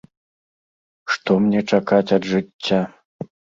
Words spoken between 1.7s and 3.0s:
чакаць ад жыцця?